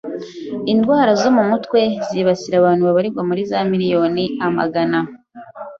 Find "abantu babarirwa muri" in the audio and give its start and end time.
2.57-3.41